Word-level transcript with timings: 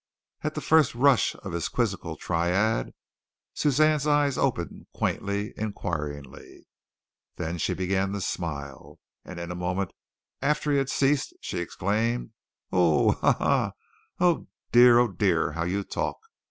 At 0.41 0.55
the 0.55 0.61
first 0.61 0.95
rush 0.95 1.35
of 1.43 1.51
his 1.51 1.69
quizzical 1.69 2.17
tirade 2.17 2.95
Suzanne's 3.53 4.07
eyes 4.07 4.35
opened 4.35 4.87
quaintly, 4.95 5.53
inquiringly. 5.55 6.65
Then 7.35 7.59
she 7.59 7.75
began 7.75 8.11
to 8.13 8.21
smile, 8.21 8.97
and 9.23 9.39
in 9.39 9.51
a 9.51 9.55
moment 9.55 9.93
after 10.41 10.71
he 10.71 10.83
ceased 10.87 11.35
she 11.39 11.59
exclaimed: 11.59 12.31
"Oh, 12.71 13.11
ha! 13.21 13.33
ha! 13.33 13.71
Oh, 14.19 14.47
dear! 14.71 14.97
Oh, 14.97 15.07
dear, 15.07 15.51
how 15.51 15.65
you 15.65 15.83
talk!" 15.83 16.17